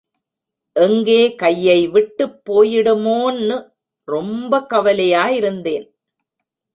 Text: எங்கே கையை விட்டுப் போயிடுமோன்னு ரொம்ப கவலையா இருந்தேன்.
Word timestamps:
எங்கே 0.75 1.35
கையை 1.35 1.87
விட்டுப் 1.87 2.39
போயிடுமோன்னு 2.51 3.57
ரொம்ப 4.07 4.65
கவலையா 4.65 5.27
இருந்தேன். 5.29 5.85